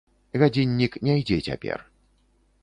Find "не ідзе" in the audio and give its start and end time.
1.09-1.37